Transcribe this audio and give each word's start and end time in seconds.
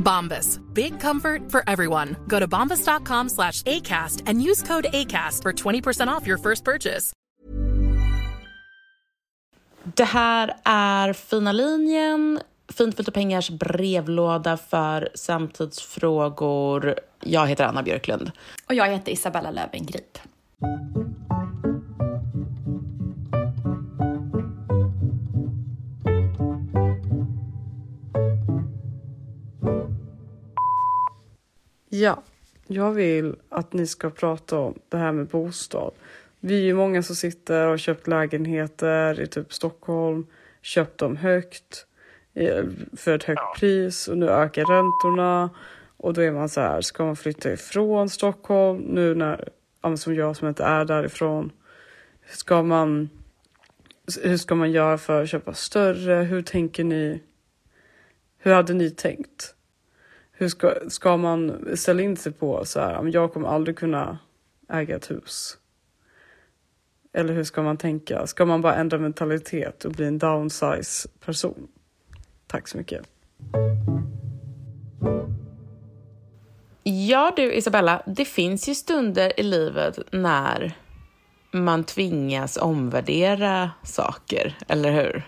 Bombas. 0.00 0.58
Big 0.74 1.00
comfort 1.00 1.50
for 1.52 1.62
everyone. 1.66 2.16
Go 2.26 2.40
to 2.40 2.48
bombas.com 2.48 3.28
slash 3.28 3.62
ACAST 3.62 4.22
and 4.26 4.42
use 4.42 4.62
code 4.62 4.86
ACAST 4.92 5.42
for 5.42 5.52
20% 5.52 6.08
off 6.08 6.26
your 6.26 6.38
first 6.38 6.64
purchase. 6.64 7.12
Det 9.84 10.04
här 10.04 10.54
är 10.64 11.12
Fina 11.12 11.52
linjen, 11.52 12.40
Fint 12.72 12.96
för 12.96 13.02
pengars 13.12 13.50
brevlåda 13.50 14.56
för 14.56 15.08
samtidsfrågor. 15.14 16.94
Jag 17.20 17.46
heter 17.46 17.64
Anna 17.64 17.82
Björklund. 17.82 18.30
Och 18.68 18.74
jag 18.74 18.88
heter 18.88 19.12
Isabella 19.12 19.50
Löwengrip. 19.50 20.18
Ja, 32.00 32.22
jag 32.66 32.92
vill 32.92 33.36
att 33.48 33.72
ni 33.72 33.86
ska 33.86 34.10
prata 34.10 34.58
om 34.58 34.78
det 34.88 34.96
här 34.96 35.12
med 35.12 35.26
bostad. 35.26 35.92
Vi 36.40 36.54
är 36.54 36.64
ju 36.64 36.74
många 36.74 37.02
som 37.02 37.16
sitter 37.16 37.66
och 37.66 37.78
köpt 37.78 38.06
lägenheter 38.06 39.20
i 39.20 39.26
typ 39.26 39.52
Stockholm, 39.52 40.26
köpt 40.62 40.98
dem 40.98 41.16
högt 41.16 41.86
eh, 42.34 42.64
för 42.96 43.14
ett 43.14 43.24
högt 43.24 43.58
pris 43.58 44.08
och 44.08 44.18
nu 44.18 44.28
ökar 44.28 44.64
räntorna 44.64 45.50
och 45.96 46.14
då 46.14 46.20
är 46.20 46.32
man 46.32 46.48
så 46.48 46.60
här, 46.60 46.80
ska 46.80 47.04
man 47.04 47.16
flytta 47.16 47.52
ifrån 47.52 48.08
Stockholm 48.08 48.78
nu 48.78 49.14
när, 49.14 49.48
som 49.96 50.14
jag 50.14 50.36
som 50.36 50.48
inte 50.48 50.64
är 50.64 50.84
därifrån, 50.84 51.52
ska 52.30 52.62
man, 52.62 53.08
hur 54.22 54.36
ska 54.36 54.54
man 54.54 54.72
göra 54.72 54.98
för 54.98 55.22
att 55.22 55.28
köpa 55.28 55.54
större? 55.54 56.14
Hur 56.14 56.42
tänker 56.42 56.84
ni? 56.84 57.22
Hur 58.38 58.52
hade 58.52 58.74
ni 58.74 58.90
tänkt? 58.90 59.54
Hur 60.40 60.48
ska, 60.48 60.74
ska 60.88 61.16
man 61.16 61.68
ställa 61.76 62.02
in 62.02 62.16
sig 62.16 62.32
på 62.32 62.64
så 62.64 62.80
här, 62.80 63.10
jag 63.12 63.32
kommer 63.32 63.48
aldrig 63.48 63.78
kunna 63.78 64.18
äga 64.68 64.96
ett 64.96 65.10
hus? 65.10 65.58
Eller 67.12 67.34
hur 67.34 67.44
ska 67.44 67.62
man 67.62 67.76
tänka? 67.76 68.26
Ska 68.26 68.44
man 68.44 68.60
bara 68.60 68.74
ändra 68.74 68.98
mentalitet 68.98 69.84
och 69.84 69.92
bli 69.92 70.06
en 70.06 70.18
downsize 70.18 71.08
person? 71.24 71.68
Tack 72.46 72.68
så 72.68 72.78
mycket. 72.78 73.06
Ja 76.82 77.32
du 77.36 77.52
Isabella, 77.52 78.02
det 78.06 78.24
finns 78.24 78.68
ju 78.68 78.74
stunder 78.74 79.40
i 79.40 79.42
livet 79.42 79.98
när 80.10 80.72
man 81.50 81.84
tvingas 81.84 82.56
omvärdera 82.56 83.70
saker, 83.82 84.58
eller 84.68 84.92
hur? 84.92 85.22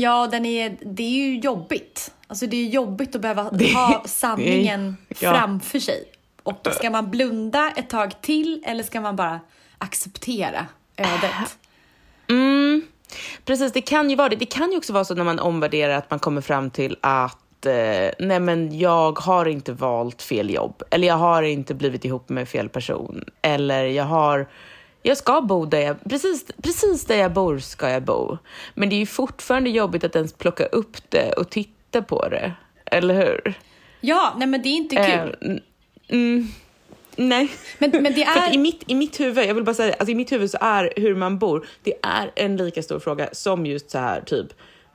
Ja, 0.00 0.26
den 0.30 0.46
är, 0.46 0.76
det 0.80 1.02
är 1.02 1.10
ju 1.10 1.38
jobbigt. 1.38 2.12
Alltså 2.26 2.46
det 2.46 2.56
är 2.56 2.64
jobbigt 2.64 3.14
att 3.14 3.20
behöva 3.20 3.42
ha 3.74 4.02
sanningen 4.06 4.96
ja. 5.08 5.32
framför 5.34 5.78
sig. 5.78 6.04
Och 6.42 6.68
ska 6.72 6.90
man 6.90 7.10
blunda 7.10 7.72
ett 7.76 7.90
tag 7.90 8.20
till 8.20 8.62
eller 8.66 8.82
ska 8.82 9.00
man 9.00 9.16
bara 9.16 9.40
acceptera 9.78 10.66
ödet? 10.96 11.58
Mm, 12.28 12.82
precis, 13.44 13.72
det 13.72 13.80
kan 13.80 14.10
ju 14.10 14.16
vara 14.16 14.28
det. 14.28 14.36
Det 14.36 14.46
kan 14.46 14.70
ju 14.70 14.76
också 14.76 14.92
vara 14.92 15.04
så 15.04 15.14
när 15.14 15.24
man 15.24 15.38
omvärderar 15.38 15.94
att 15.94 16.10
man 16.10 16.18
kommer 16.18 16.40
fram 16.40 16.70
till 16.70 16.96
att 17.00 17.66
eh, 17.66 18.10
nej 18.18 18.40
men 18.40 18.78
jag 18.78 19.18
har 19.18 19.46
inte 19.46 19.72
valt 19.72 20.22
fel 20.22 20.50
jobb. 20.50 20.82
Eller 20.90 21.08
jag 21.08 21.14
har 21.14 21.42
inte 21.42 21.74
blivit 21.74 22.04
ihop 22.04 22.28
med 22.28 22.48
fel 22.48 22.68
person. 22.68 23.24
Eller 23.42 23.84
jag 23.84 24.04
har 24.04 24.48
jag 25.02 25.16
ska 25.16 25.40
bo 25.40 25.64
där 25.66 25.80
jag, 25.80 25.96
precis, 26.10 26.44
precis 26.62 27.04
där 27.04 27.16
jag 27.16 27.32
bor 27.32 27.58
ska 27.58 27.90
jag 27.90 28.02
bo. 28.02 28.38
Men 28.74 28.88
det 28.88 28.94
är 28.94 28.98
ju 28.98 29.06
fortfarande 29.06 29.70
jobbigt 29.70 30.04
att 30.04 30.16
ens 30.16 30.32
plocka 30.32 30.66
upp 30.66 30.96
det 31.10 31.32
och 31.32 31.50
titta 31.50 32.02
på 32.02 32.28
det. 32.28 32.52
Eller 32.84 33.14
hur? 33.14 33.54
Ja, 34.00 34.34
nej 34.38 34.48
men 34.48 34.62
det 34.62 34.68
är 34.68 34.76
inte 34.76 34.96
kul. 34.96 35.36
N- 35.50 35.60
mm, 36.08 36.48
nej. 37.16 37.48
Men, 37.78 37.90
men 37.90 38.14
det 38.14 38.22
är... 38.24 38.54
i, 38.54 38.58
mitt, 38.58 38.82
I 38.86 38.94
mitt 38.94 39.20
huvud, 39.20 39.44
jag 39.46 39.54
vill 39.54 39.64
bara 39.64 39.74
säga, 39.74 39.92
alltså 39.98 40.12
i 40.12 40.14
mitt 40.14 40.32
huvud 40.32 40.50
så 40.50 40.58
är 40.60 40.92
hur 40.96 41.14
man 41.14 41.38
bor, 41.38 41.66
det 41.82 41.94
är 42.02 42.30
en 42.36 42.56
lika 42.56 42.82
stor 42.82 42.98
fråga 42.98 43.28
som 43.32 43.66
just 43.66 43.90
så 43.90 43.98
här 43.98 44.20
typ, 44.20 44.46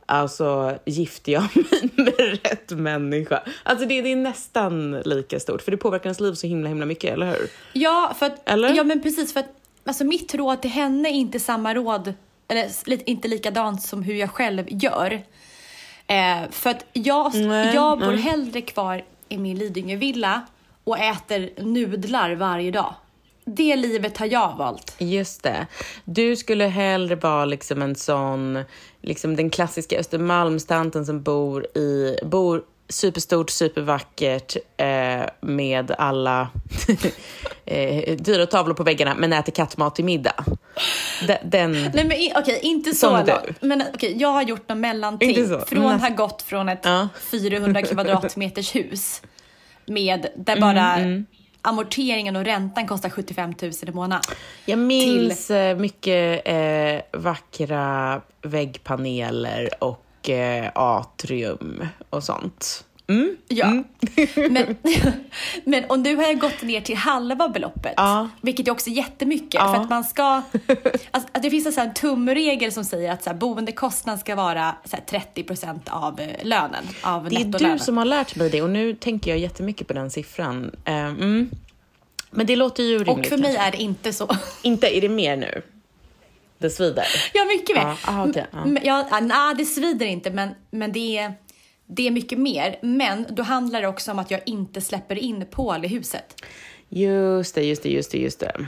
alltså 0.06 0.78
gifter 0.86 1.32
jag 1.32 1.44
mig 1.56 1.90
med 1.94 2.40
rätt 2.44 2.72
människa? 2.72 3.44
Alltså 3.64 3.86
det, 3.86 4.02
det 4.02 4.12
är 4.12 4.16
nästan 4.16 5.02
lika 5.06 5.40
stort, 5.40 5.62
för 5.62 5.72
det 5.72 5.78
påverkar 5.78 6.06
ens 6.06 6.20
liv 6.20 6.34
så 6.34 6.48
himla 6.48 6.70
himla 6.70 6.86
mycket, 6.86 7.14
eller 7.14 7.26
hur? 7.26 7.50
Ja, 7.74 8.16
för 8.20 8.26
att, 8.26 8.50
Eller? 8.50 8.74
ja 8.76 8.84
men 8.84 9.02
precis 9.02 9.34
för 9.34 9.40
att 9.40 9.50
alltså 9.86 10.04
mitt 10.04 10.36
råd 10.36 10.62
till 10.62 10.72
henne 10.72 11.10
är 11.10 11.14
inte 11.14 11.40
samma 11.40 11.74
råd, 11.74 12.14
eller 12.48 13.10
inte 13.10 13.28
likadant 13.28 13.82
som 13.82 14.04
hur 14.04 14.16
jag 14.16 14.30
själv 14.30 14.66
gör. 14.68 15.22
Eh, 16.08 16.50
för 16.50 16.70
att 16.70 16.86
jag, 16.94 17.36
Nej, 17.36 17.76
jag 17.76 18.00
bor 18.00 18.12
nej. 18.12 18.22
hellre 18.22 18.62
kvar 18.62 19.04
i 19.30 19.38
min 19.38 19.58
Lidingövilla 19.58 20.42
och 20.84 21.00
äter 21.00 21.64
nudlar 21.64 22.36
varje 22.36 22.72
dag. 22.72 22.96
Det 23.46 23.76
livet 23.76 24.18
har 24.18 24.26
jag 24.26 24.58
valt. 24.58 24.96
Just 25.00 25.44
det. 25.44 25.68
Du 26.04 26.36
skulle 26.36 26.66
hellre 26.66 27.16
vara 27.16 27.46
liksom 27.46 27.82
en 27.82 27.96
sån, 27.96 28.64
liksom 29.02 29.36
den 29.36 29.50
klassiska 29.50 30.00
Östermalmstanten 30.00 31.06
som 31.06 31.24
bor 31.24 31.78
i, 31.78 32.18
bor 32.24 32.64
superstort, 32.90 33.50
supervackert 33.50 34.56
eh, 34.78 35.22
med 35.42 35.92
alla 35.98 36.48
eh, 37.66 38.16
dyra 38.18 38.46
tavlor 38.46 38.74
på 38.74 38.84
väggarna 38.84 39.16
men 39.16 39.34
äter 39.34 39.52
kattmat 39.52 39.96
till 39.96 40.06
middag. 40.06 40.46
De, 41.28 41.38
den... 41.44 41.72
Nej 41.72 42.06
men 42.06 42.42
okej, 42.42 42.60
inte 42.62 42.94
så 42.94 43.12
långt. 43.12 43.62
Men 43.62 43.84
okej, 43.94 44.16
jag 44.18 44.30
har 44.30 44.42
gjort 44.42 44.70
något 44.70 44.78
mellanting. 44.78 45.48
Från 45.68 45.84
men 45.84 46.00
har 46.00 46.10
gått 46.10 46.42
från 46.42 46.70
ett 46.70 46.80
Ja. 46.84 47.10
400 47.32 47.82
kvadratmeters 47.82 48.76
hus 48.76 49.22
med 49.86 50.20
Mm, 50.20 50.44
där 50.46 50.62
bara 50.62 50.98
amorteringen 51.62 52.36
och 52.36 52.46
räntan 52.46 52.88
kostar 52.88 53.10
75 53.10 53.54
000 53.62 53.72
i 53.88 53.92
månaden. 53.92 54.24
Jag 54.66 54.80
minns 54.80 55.52
eh, 55.52 55.78
mycket 55.78 56.42
eh, 56.46 57.20
vackra 57.20 58.22
väggpaneler 58.42 59.84
och 59.84 60.03
eh, 60.30 60.72
atrium 60.76 61.88
och 62.10 62.24
sånt. 62.24 62.86
Mm. 63.08 63.38
Ja. 63.48 63.84
Men, 64.50 64.76
men 65.64 65.86
och 65.86 66.00
nu 66.00 66.16
har 66.16 66.34
gått 66.34 66.62
ner 66.62 66.82
till 66.82 66.96
halva 66.96 67.50
beloppet. 67.50 67.94
Ja. 67.98 68.30
Vilket 68.42 68.68
är 68.68 68.72
också 68.72 68.90
jättemycket. 68.90 69.54
Ja. 69.54 69.74
För 69.74 69.82
att 69.82 69.90
man 69.90 70.04
ska... 70.04 70.42
Alltså, 71.12 71.30
att 71.32 71.44
det 71.44 71.50
finns 71.50 71.66
en 71.66 71.74
sån 71.74 71.94
tumregel 71.94 72.72
som 72.72 72.86
säger 72.86 73.12
att 73.12 73.24
så 73.24 73.30
här, 73.30 73.38
boendekostnaden 73.38 74.20
ska 74.20 74.36
vara 74.36 74.76
så 74.86 74.96
här, 74.96 75.22
30% 75.36 75.80
av 75.90 76.20
eh, 76.20 76.28
lönen. 76.44 76.84
Av 77.02 77.30
Det 77.30 77.36
är 77.36 77.74
du 77.74 77.80
som 77.80 77.98
har 77.98 78.06
lärt 78.06 78.36
mig 78.36 78.50
det 78.50 78.62
och 78.62 78.70
nu 78.70 78.96
tänker 78.96 79.32
jag 79.32 79.40
jättemycket 79.40 79.88
på 79.88 79.94
den 79.94 80.12
siffran. 80.12 80.72
Eh, 80.86 80.96
mm. 80.96 81.50
Men 82.32 82.46
det 82.46 82.56
låter 82.56 82.84
ju 82.84 82.98
rimligt. 83.04 83.10
Och 83.10 83.26
för 83.26 83.38
mig 83.38 83.56
kanske. 83.56 83.68
är 83.68 83.72
det 83.72 83.82
inte 83.82 84.14
så. 84.14 84.38
Inte, 84.62 84.98
är 84.98 85.02
det 85.02 85.10
mer 85.10 85.38
nu? 85.38 85.62
Det 86.64 86.70
svider? 86.70 87.06
Ja, 87.34 87.46
mycket 87.46 87.76
mer. 87.76 87.84
Ja, 87.84 87.98
aha, 88.08 88.32
ja. 88.36 88.44
M- 88.54 88.78
Ja, 88.84 89.08
ah, 89.12 89.20
nej, 89.20 89.56
det 89.58 89.66
svider 89.66 90.06
inte, 90.06 90.32
men, 90.32 90.50
men 90.72 90.92
det, 90.92 91.18
är, 91.18 91.34
det 91.88 92.08
är 92.08 92.12
mycket 92.12 92.40
mer. 92.40 92.80
Men 92.82 93.26
då 93.30 93.44
handlar 93.44 93.82
det 93.82 93.88
också 93.88 94.12
om 94.12 94.20
att 94.20 94.32
jag 94.32 94.42
inte 94.46 94.82
släpper 94.82 95.16
in 95.16 95.46
Paul 95.52 95.86
i 95.86 95.88
huset. 95.88 96.42
Just 96.90 97.56
det, 97.56 97.64
just 97.64 97.84
det, 97.84 97.90
just 97.90 98.12
det, 98.12 98.18
just 98.18 98.40
det. 98.40 98.68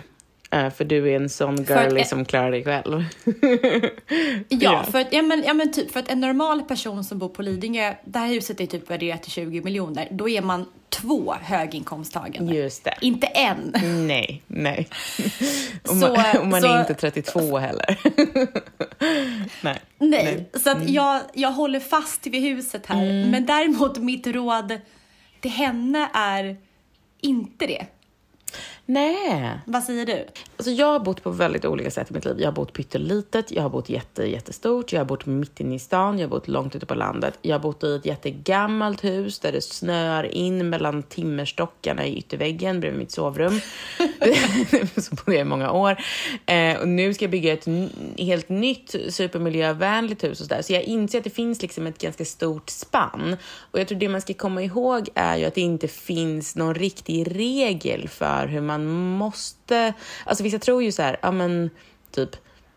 Eh, 0.51 0.69
för 0.69 0.85
du 0.85 1.11
är 1.11 1.15
en 1.15 1.29
sån 1.29 1.65
För 1.65 1.75
att- 1.75 1.83
girlie 1.91 2.03
som 2.05 2.25
klarar 2.25 2.51
dig 2.51 2.63
själv. 2.63 3.03
Ja, 4.49 4.83
för 4.91 4.99
att, 4.99 5.13
ja, 5.13 5.21
men, 5.21 5.43
ja, 5.47 5.53
men 5.53 5.71
typ 5.73 5.91
för 5.91 5.99
att 5.99 6.09
en 6.09 6.19
normal 6.19 6.61
person 6.61 7.03
som 7.03 7.17
bor 7.19 7.29
på 7.29 7.41
Lidingö, 7.41 7.93
det 8.05 8.19
här 8.19 8.27
huset 8.27 8.61
är 8.61 8.65
typ 8.65 8.89
värderat 8.89 9.23
till 9.23 9.31
20 9.31 9.61
miljoner, 9.61 10.07
då 10.11 10.29
är 10.29 10.41
man 10.41 10.65
två 10.89 11.35
höginkomsttagande. 11.41 12.55
Just 12.55 12.83
det. 12.83 12.93
Inte 13.01 13.27
en. 13.27 13.73
Nej, 14.07 14.43
nej. 14.47 14.87
Och 15.83 15.89
Så- 15.89 15.95
man, 15.95 16.37
och 16.41 16.47
man 16.47 16.61
så- 16.61 16.67
är 16.67 16.79
inte 16.79 16.93
32 16.93 17.57
heller. 17.57 17.97
nej. 19.61 19.79
Nej, 19.97 20.49
så 20.53 20.69
att 20.69 20.89
jag, 20.89 21.21
jag 21.33 21.51
håller 21.51 21.79
fast 21.79 22.27
vid 22.27 22.41
huset 22.41 22.85
här. 22.85 23.25
Men 23.31 23.45
däremot 23.45 23.97
mitt 23.97 24.27
råd 24.27 24.79
till 25.39 25.51
henne 25.51 26.09
är 26.13 26.57
inte 27.21 27.67
det. 27.67 27.85
Nej. 28.87 29.59
Vad 29.65 29.83
säger 29.83 30.05
du? 30.05 30.25
Alltså 30.57 30.71
jag 30.71 30.87
har 30.87 30.99
bott 30.99 31.23
på 31.23 31.29
väldigt 31.29 31.65
olika 31.65 31.91
sätt 31.91 32.11
i 32.11 32.13
mitt 32.13 32.25
liv. 32.25 32.35
Jag 32.39 32.47
har 32.47 32.51
bott 32.51 32.73
pyttelitet, 32.73 33.51
jag 33.51 33.61
har 33.61 33.69
bott 33.69 33.89
jätte, 33.89 34.23
jättestort, 34.23 34.93
jag 34.93 34.99
har 34.99 35.05
bott 35.05 35.25
mitt 35.25 35.59
inne 35.59 35.75
i 35.75 35.79
stan, 35.79 36.19
jag 36.19 36.27
har 36.27 36.29
bott 36.29 36.47
långt 36.47 36.75
ute 36.75 36.85
på 36.85 36.95
landet. 36.95 37.39
Jag 37.41 37.55
har 37.55 37.59
bott 37.59 37.83
i 37.83 37.95
ett 37.95 38.05
jättegammalt 38.05 39.03
hus 39.03 39.39
där 39.39 39.51
det 39.51 39.61
snöar 39.61 40.23
in 40.23 40.69
mellan 40.69 41.03
timmerstockarna 41.03 42.05
i 42.05 42.17
ytterväggen 42.17 42.79
bredvid 42.79 42.99
mitt 42.99 43.11
sovrum. 43.11 43.59
Så 44.97 45.15
bodde 45.15 45.37
jag 45.37 45.41
i 45.41 45.43
många 45.43 45.71
år. 45.71 45.97
Eh, 46.45 46.77
och 46.77 46.87
nu 46.87 47.13
ska 47.13 47.25
jag 47.25 47.31
bygga 47.31 47.53
ett 47.53 47.67
helt 48.17 48.49
nytt 48.49 48.95
supermiljövänligt 49.09 50.23
hus 50.23 50.41
och 50.41 50.47
så 50.47 50.55
där. 50.55 50.61
Så 50.61 50.73
jag 50.73 50.83
inser 50.83 51.17
att 51.17 51.23
det 51.23 51.29
finns 51.29 51.61
liksom 51.61 51.87
ett 51.87 51.97
ganska 51.97 52.25
stort 52.25 52.69
spann. 52.69 53.37
Och 53.71 53.79
jag 53.79 53.87
tror 53.87 53.99
det 53.99 54.09
man 54.09 54.21
ska 54.21 54.33
komma 54.33 54.63
ihåg 54.63 55.09
är 55.15 55.37
ju 55.37 55.45
att 55.45 55.55
det 55.55 55.61
inte 55.61 55.87
finns 55.87 56.55
någon 56.55 56.75
riktig 56.75 57.35
regel 57.35 58.09
för 58.09 58.47
hur 58.47 58.61
man 58.61 58.74
man 58.77 58.85
måste... 59.17 59.93
Alltså 60.25 60.43
vissa 60.43 60.59
tror 60.59 60.83
ju 60.83 60.91
så 60.91 61.01
här, 61.01 61.17
ja 61.21 61.31
men 61.31 61.69
typ 62.11 62.29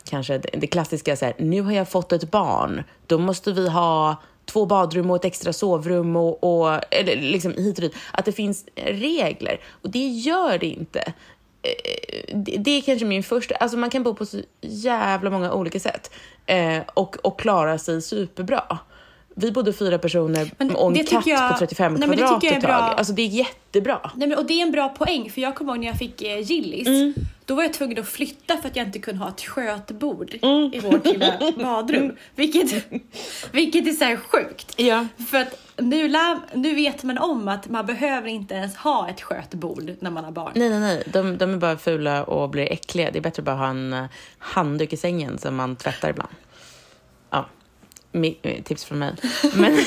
kanske 0.04 0.38
det, 0.38 0.48
det 0.52 0.66
klassiska 0.66 1.16
så 1.16 1.24
här, 1.24 1.34
nu 1.38 1.62
har 1.62 1.72
jag 1.72 1.88
fått 1.88 2.12
ett 2.12 2.30
barn, 2.30 2.84
då 3.06 3.18
måste 3.18 3.52
vi 3.52 3.68
ha 3.68 4.16
två 4.44 4.66
badrum 4.66 5.10
och 5.10 5.16
ett 5.16 5.24
extra 5.24 5.52
sovrum 5.52 6.16
och, 6.16 6.44
och 6.44 6.80
eller 6.90 7.16
liksom 7.16 7.52
hit 7.52 7.78
och 7.78 7.82
dit. 7.82 7.94
Att 8.12 8.24
det 8.24 8.32
finns 8.32 8.64
regler 8.74 9.60
och 9.82 9.90
det 9.90 10.06
gör 10.06 10.58
det 10.58 10.66
inte. 10.66 11.12
Eh, 11.62 12.38
det, 12.58 12.70
är 12.70 12.80
kanske 12.80 13.06
min 13.06 13.22
första, 13.22 13.54
alltså 13.54 13.78
man 13.78 13.90
kan 13.90 14.02
bo 14.02 14.14
på 14.14 14.26
så 14.26 14.40
jävla 14.60 15.30
många 15.30 15.52
olika 15.52 15.80
sätt 15.80 16.10
eh, 16.46 16.78
och, 16.94 17.16
och 17.16 17.40
klara 17.40 17.78
sig 17.78 18.02
superbra. 18.02 18.78
Vi 19.40 19.52
bodde 19.52 19.72
fyra 19.72 19.98
personer 19.98 20.50
Men 20.58 20.76
och 20.76 20.96
en 20.96 21.04
katt 21.06 21.26
jag- 21.26 21.52
på 21.52 21.58
35 21.58 21.94
Nej, 21.94 22.08
kvadrat 22.08 22.44
ett 22.44 22.50
är 22.52 22.54
tag. 22.54 22.62
bra. 22.62 22.74
Alltså 22.74 23.12
det 23.12 23.22
är 23.22 23.26
jättebra. 23.26 24.10
Nej, 24.14 24.28
men, 24.28 24.38
och 24.38 24.46
det 24.46 24.54
är 24.54 24.62
en 24.62 24.72
bra 24.72 24.88
poäng, 24.88 25.30
för 25.30 25.40
jag 25.40 25.54
kommer 25.54 25.72
ihåg 25.72 25.80
när 25.80 25.86
jag 25.86 25.96
fick 25.98 26.22
eh, 26.22 26.38
Gillis. 26.40 26.86
Mm. 26.88 27.14
Då 27.44 27.54
var 27.54 27.62
jag 27.62 27.72
tvungen 27.72 27.98
att 27.98 28.08
flytta 28.08 28.56
för 28.56 28.68
att 28.68 28.76
jag 28.76 28.86
inte 28.86 28.98
kunde 28.98 29.22
ha 29.24 29.30
ett 29.30 29.40
skötbord 29.40 30.34
Mm. 30.42 30.70
i 30.74 30.80
vårt 30.80 31.06
lilla 31.06 31.32
badrum. 31.58 32.16
Vilket, 32.34 32.84
vilket 33.52 33.86
är 33.86 33.92
så 33.92 34.20
sjukt. 34.22 34.74
Ja. 34.76 35.06
För 35.30 35.38
att 35.38 35.58
nu, 35.76 36.08
lär, 36.08 36.38
nu 36.54 36.74
vet 36.74 37.02
man 37.02 37.18
om 37.18 37.48
att 37.48 37.68
man 37.68 37.86
behöver 37.86 38.28
inte 38.28 38.54
ens 38.54 38.76
ha 38.76 39.08
ett 39.08 39.20
skötbord 39.20 39.90
när 40.00 40.10
man 40.10 40.24
har 40.24 40.32
barn. 40.32 40.52
Nej, 40.54 40.70
nej, 40.70 40.80
nej. 40.80 41.02
De, 41.12 41.38
de 41.38 41.52
är 41.52 41.56
bara 41.56 41.78
fula 41.78 42.24
och 42.24 42.50
blir 42.50 42.72
äckliga. 42.72 43.10
Det 43.10 43.18
är 43.18 43.22
bättre 43.22 43.40
att 43.40 43.44
bara 43.44 43.56
ha 43.56 43.66
en 43.68 43.92
eh, 43.92 44.04
handduk 44.38 44.92
i 44.92 44.96
sängen 44.96 45.38
som 45.38 45.56
man 45.56 45.76
tvättar 45.76 46.10
ibland. 46.10 46.30
Ja, 47.30 47.46
tips 48.64 48.84
från 48.84 48.98
mig. 48.98 49.14
Men, 49.54 49.72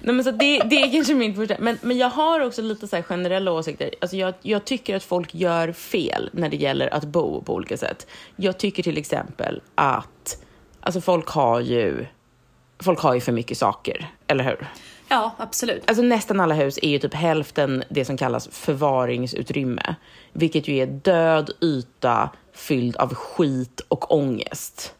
nej, 0.00 0.14
men 0.14 0.24
så 0.24 0.30
det, 0.30 0.58
det 0.58 0.82
är 0.82 0.92
kanske 0.92 1.14
min 1.14 1.34
första. 1.34 1.56
Men, 1.58 1.78
men 1.82 1.98
jag 1.98 2.08
har 2.08 2.40
också 2.40 2.62
lite 2.62 2.88
så 2.88 3.02
generella 3.02 3.52
åsikter. 3.52 3.90
Alltså 4.00 4.16
jag, 4.16 4.34
jag 4.42 4.64
tycker 4.64 4.96
att 4.96 5.04
folk 5.04 5.34
gör 5.34 5.72
fel 5.72 6.30
när 6.32 6.48
det 6.48 6.56
gäller 6.56 6.94
att 6.94 7.04
bo 7.04 7.42
på 7.42 7.54
olika 7.54 7.76
sätt. 7.76 8.06
Jag 8.36 8.58
tycker 8.58 8.82
till 8.82 8.98
exempel 8.98 9.62
att 9.74 10.44
alltså 10.80 11.00
folk 11.00 11.28
har 11.28 11.60
ju 11.60 12.06
folk 12.82 13.00
har 13.00 13.14
ju 13.14 13.20
för 13.20 13.32
mycket 13.32 13.58
saker, 13.58 14.10
eller 14.26 14.44
hur? 14.44 14.66
Ja, 15.08 15.34
absolut. 15.38 15.82
Alltså 15.86 16.02
nästan 16.02 16.40
alla 16.40 16.54
hus 16.54 16.78
är 16.82 16.88
ju 16.88 16.98
typ 16.98 17.14
hälften 17.14 17.84
det 17.90 18.04
som 18.04 18.16
kallas 18.16 18.48
förvaringsutrymme. 18.48 19.94
Vilket 20.32 20.68
ju 20.68 20.76
är 20.76 20.86
död 20.86 21.50
yta 21.60 22.30
fylld 22.52 22.96
av 22.96 23.14
skit 23.14 23.80
och 23.88 24.14
ångest. 24.14 24.94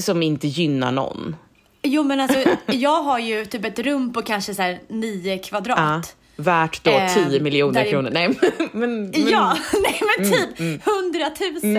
Som 0.00 0.22
inte 0.22 0.48
gynnar 0.48 0.92
någon. 0.92 1.36
Jo, 1.82 2.02
men 2.02 2.20
alltså 2.20 2.38
jag 2.66 3.02
har 3.02 3.18
ju 3.18 3.44
typ 3.44 3.64
ett 3.64 3.78
rum 3.78 4.12
på 4.12 4.22
kanske 4.22 4.54
så 4.54 4.62
här 4.62 4.80
nio 4.88 5.38
kvadrat. 5.38 5.78
Ja, 5.78 6.02
värt 6.36 6.84
då 6.84 6.90
Eh, 6.90 7.14
10 7.28 7.40
miljoner 7.40 7.74
där 7.74 7.86
är- 7.86 7.90
kronor. 7.90 8.10
Nej, 8.12 8.38
men, 8.72 9.02
men, 9.10 9.12
Ja, 9.30 9.56
nej 9.82 10.00
men 10.18 10.26
Mm, 10.32 10.38
typ 10.48 10.86
100 10.86 11.30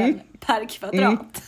000 0.03 0.13
per 0.39 0.69
kvadrat. 0.69 1.41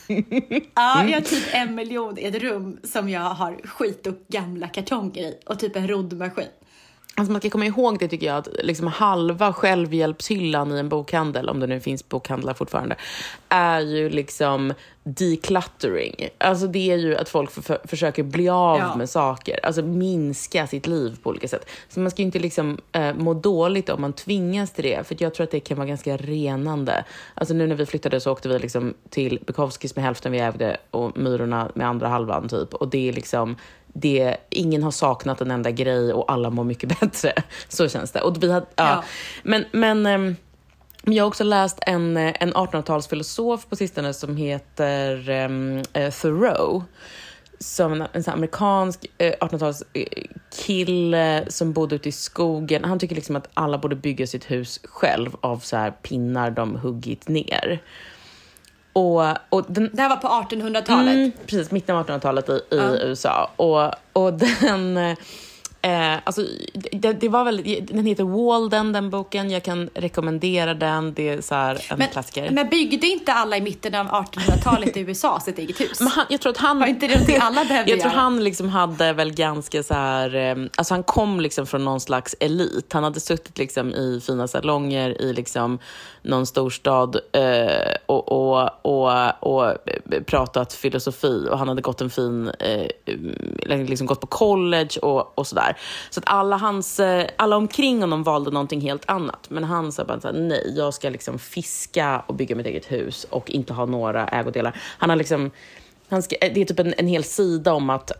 Ja, 0.75 1.04
jag 1.08 1.14
har 1.14 1.22
typ 1.22 1.44
en 1.52 1.75
miljon 1.75 2.18
i 2.20 2.24
ett 2.25 2.36
rum 2.42 2.78
som 2.84 3.10
jag 3.10 3.22
har 3.22 3.58
skit 3.64 4.08
och 4.08 4.14
gamla 4.28 4.68
kartonger 4.68 5.22
i 5.24 5.36
och 5.46 5.60
typ 5.60 5.75
en 5.75 5.88
roddmaskin. 5.88 6.46
Alltså 7.15 7.31
man 7.31 7.42
ska 7.42 7.50
komma 7.50 7.65
ihåg 7.65 8.00
det 8.00 8.07
tycker 8.07 8.27
jag, 8.27 8.38
att 8.38 8.48
liksom 8.63 8.88
halva 8.88 9.54
självhjälpshyllan 9.54 10.75
i 10.75 10.80
en 10.80 10.89
bokhandel, 10.89 11.50
om 11.50 11.60
det 11.60 11.68
nu 11.68 11.80
finns 11.80 12.10
bokhandlar 12.10 12.54
fortfarande, 12.54 12.95
är 13.50 13.80
ju 13.80 14.10
liksom 14.10 14.74
decluttering. 15.04 16.30
Alltså 16.38 16.68
det 16.68 16.92
är 16.92 16.98
ju 16.98 17.15
att 17.18 17.30
folk 17.30 17.51
för, 17.51 17.77
försöker 17.88 18.24
bli 18.24 18.50
av 18.50 18.77
Ja. 18.77 18.95
med 18.95 19.10
saker, 19.10 19.65
alltså 19.65 19.81
minska 19.81 20.68
sitt 20.68 20.88
liv 20.88 21.18
på 21.24 21.30
olika 21.30 21.48
sätt. 21.48 21.69
Så 21.89 22.00
man 22.00 22.12
ska 22.12 22.21
ju 22.21 22.25
inte 22.25 22.39
liksom 22.39 22.77
eh, 22.92 23.13
må 23.13 23.33
dåligt 23.33 23.89
om 23.89 24.01
man 24.01 24.13
tvingas 24.13 24.71
till 24.71 24.83
det, 24.83 25.07
för 25.07 25.15
jag 25.19 25.33
tror 25.33 25.44
att 25.44 25.51
det 25.51 25.60
kan 25.60 25.77
vara 25.77 25.88
ganska 25.88 26.18
renande. 26.18 27.06
Alltså 27.33 27.54
nu 27.54 27.68
när 27.68 27.75
vi 27.75 27.86
flyttade 27.86 28.19
så 28.19 28.31
åkte 28.31 28.50
vi 28.50 28.60
liksom 28.60 28.94
till 29.10 29.39
Bukowskis 29.48 29.95
med 29.95 30.06
hälften 30.06 30.31
vi 30.31 30.39
ägde 30.39 30.77
och 30.92 31.18
Myrorna 31.18 31.71
med 31.75 31.88
andra 31.88 32.07
halvan 32.07 32.50
typ. 32.50 32.74
Och 32.74 32.88
det 32.88 33.10
är 33.10 33.13
liksom 33.13 33.56
det, 33.94 34.38
ingen 34.50 34.84
har 34.84 34.92
saknat 34.92 35.42
en 35.42 35.51
enda 35.51 35.72
grej 35.72 36.13
och 36.13 36.31
alla 36.31 36.50
mår 36.50 36.63
mycket 36.63 36.90
bättre. 37.00 37.34
Så 37.68 37.90
känns 37.90 38.12
det. 38.12 38.22
Och 38.22 38.44
vi 38.44 38.51
hade, 38.51 38.66
ja. 38.75 38.84
Ja. 38.84 39.04
Men, 39.44 39.66
men 39.72 40.06
ehm, 40.06 40.36
jag 41.04 41.24
har 41.24 41.28
också 41.28 41.44
läst 41.44 41.80
en, 41.81 42.18
eh, 42.18 42.34
en 42.40 42.54
1800-talsfilosof 42.54 43.69
på 43.69 43.75
sistone 43.75 44.13
som 44.13 44.38
heter 44.38 45.29
um, 45.29 45.84
Thoreau. 46.22 46.84
Som 47.60 47.94
en, 47.94 48.08
en 48.13 48.24
amerikansk 48.27 49.06
eh, 49.18 49.34
1800-talskille 49.41 51.50
som 51.50 51.74
bodde 51.74 51.96
ute 51.96 52.10
i 52.10 52.12
skogen. 52.12 52.84
Han 52.84 53.00
tycker 53.00 53.15
liksom 53.15 53.36
att 53.36 53.50
alla 53.53 53.77
borde 53.77 53.96
bygga 53.96 54.27
sitt 54.27 54.51
hus 54.51 54.79
själv 54.84 55.36
av 55.41 55.60
så 55.60 55.77
här 55.77 55.91
pinnar 55.91 56.51
de 56.51 56.75
huggit 56.75 57.27
ner. 57.27 57.82
Och, 58.94 59.24
och 59.50 59.66
den, 59.68 59.90
Det 59.94 60.02
här 60.02 60.10
var 60.10 60.18
på 60.18 60.28
1800-talet. 60.28 61.14
Mm, 61.14 61.32
precis, 61.46 61.72
mitten 61.72 61.96
av 61.96 62.08
1800-talet 62.08 62.50
i, 62.50 62.62
i 62.76 62.80
USA. 63.04 63.52
Och, 63.56 63.92
och 64.14 64.34
den... 64.34 65.16
Eh, 65.86 66.13
alltså, 66.24 66.42
det, 66.92 67.13
det 67.13 67.30
var 67.30 67.44
väldigt, 67.46 67.88
den 67.88 68.06
heter 68.06 68.24
Walden, 68.24 68.92
den 68.94 69.10
boken. 69.10 69.50
Jag 69.52 69.63
kan 69.63 69.90
rekommendera 69.94 70.74
den. 70.74 71.13
Det 71.13 71.30
är 71.30 71.42
så 71.42 71.56
en 71.56 71.98
Men, 71.98 72.08
klassiker. 72.08 72.50
men 72.52 72.70
byggde 72.70 73.08
inte 73.08 73.34
alla 73.34 73.58
i 73.58 73.62
mitten 73.62 73.96
av 73.96 74.08
1800-talet 74.08 74.98
i 74.98 75.00
USA 75.00 75.40
sitt 75.40 75.58
eget 75.60 75.82
hus? 75.82 76.00
Men 76.00 76.08
han, 76.10 76.25
jag 76.30 76.42
tror 76.42 76.52
att 76.52 76.58
han... 76.58 76.80
Var 76.80 76.88
inte 76.88 77.08
det 77.08 77.13
någonting 77.13 77.38
alla 77.42 77.66
behövde 77.70 77.92
Jag 77.92 78.00
tror 78.00 78.12
göra? 78.12 78.22
han 78.22 78.44
liksom 78.44 78.70
hade 78.70 79.13
väl 79.13 79.34
ganska 79.34 79.84
så 79.84 79.94
här... 79.94 80.36
eh, 80.36 80.56
Alltså 80.78 80.94
han 80.94 81.04
kom 81.04 81.40
liksom 81.40 81.66
från 81.66 81.86
någon 81.86 82.00
slags 82.00 82.36
elit. 82.40 82.94
Han 82.94 83.04
hade 83.04 83.20
suttit 83.20 83.58
liksom 83.58 83.90
i 83.94 84.22
fina 84.28 84.48
salonger 84.48 85.22
i 85.22 85.34
liksom 85.34 85.80
någon 86.22 86.46
storstad 86.46 87.16
eh, 87.32 87.96
och, 88.06 88.32
och, 88.32 88.70
och, 88.82 89.12
och 89.40 89.75
pratat 90.25 90.74
filosofi. 90.74 91.48
Och 91.52 91.60
han 91.60 91.68
hade 91.68 91.82
gått 91.82 92.02
en 92.02 92.10
fin... 92.10 92.52
Eh, 92.60 92.88
liksom 93.94 94.08
gått 94.08 94.22
på 94.22 94.28
college 94.28 95.00
och, 95.02 95.38
och 95.40 95.48
sådär. 95.48 95.73
Så 96.10 96.20
att 96.20 96.24
alla 96.27 96.58
hans... 96.58 97.00
Eh, 97.00 97.27
alla 97.36 97.58
omkring 97.58 98.01
honom 98.01 98.24
valde 98.24 98.51
någonting 98.51 98.82
helt 98.82 99.10
annat. 99.10 99.50
Men 99.50 99.63
han 99.63 99.92
sa 99.92 100.06
bara 100.06 100.22
så 100.22 100.27
här, 100.27 100.39
nej, 100.39 100.74
jag 100.77 100.94
ska 100.94 101.10
liksom 101.10 101.39
fiska 101.39 102.24
och 102.27 102.36
bygga 102.36 102.56
mitt 102.56 102.68
eget 102.68 102.92
hus 102.92 103.24
och 103.30 103.50
inte 103.50 103.74
ha 103.74 103.86
några 103.86 104.27
ägodelar. 104.27 104.77
Han 104.98 105.10
har 105.10 105.18
liksom... 105.18 105.51
Han 106.10 106.24
ska, 106.24 106.36
eh, 106.36 106.53
det 106.53 106.62
är 106.62 106.65
typ 106.65 106.80
en, 106.80 106.94
en 106.98 107.08
hel 107.08 107.24
sida 107.24 107.74
om 107.74 107.89
att, 107.89 108.12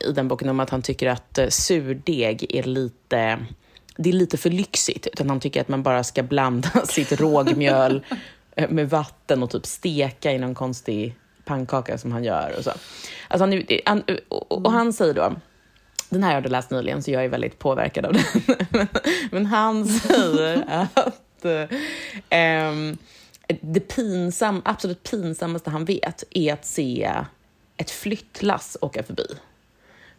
i 0.00 0.12
den 0.12 0.28
boken 0.28 0.48
om 0.48 0.60
att 0.60 0.70
han 0.70 0.82
tycker 0.82 1.06
att 1.06 1.38
eh, 1.38 1.48
surdeg 1.48 2.46
är 2.56 2.62
lite, 2.62 3.38
det 3.96 4.08
är 4.08 4.12
lite 4.12 4.36
för 4.36 4.50
lyxigt. 4.50 5.06
Utan 5.06 5.28
han 5.28 5.40
tycker 5.40 5.60
att 5.60 5.68
man 5.68 5.82
bara 5.82 6.04
ska 6.04 6.22
blanda 6.22 6.68
sitt 6.84 7.20
rågmjöl 7.20 8.04
med 8.68 8.90
vatten 8.90 9.42
och 9.42 9.50
typ 9.50 9.66
steka 9.66 10.32
i 10.32 10.38
någon 10.38 10.54
konstig 10.54 11.14
pannkaka 11.48 11.98
som 11.98 12.12
han 12.12 12.24
gör. 12.24 12.54
Och, 12.58 12.64
så. 12.64 12.70
Alltså 13.28 13.44
han, 13.44 13.62
han, 13.86 14.02
och, 14.28 14.66
och 14.66 14.72
han 14.72 14.92
säger 14.92 15.14
då, 15.14 15.32
den 16.08 16.22
här 16.22 16.34
har 16.34 16.42
jag 16.42 16.50
läst 16.50 16.70
nyligen 16.70 17.02
så 17.02 17.10
jag 17.10 17.24
är 17.24 17.28
väldigt 17.28 17.58
påverkad 17.58 18.06
av 18.06 18.12
den. 18.12 18.22
Men, 18.70 18.86
men 19.30 19.46
han 19.46 19.86
säger 19.86 20.64
att 20.68 21.28
att 21.38 21.68
um, 22.30 22.98
det 23.60 23.80
pinsam, 23.80 24.62
absolut 24.64 25.02
pinsammaste 25.10 25.70
han 25.70 25.84
vet 25.84 26.24
är 26.30 26.52
att 26.52 26.64
se 26.64 27.12
ett 27.76 27.90
flyttlass 27.90 28.76
åka 28.80 29.02
förbi. 29.02 29.26